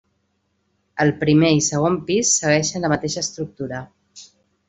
[1.03, 3.83] El primer i segon pis segueixen la mateixa estructura.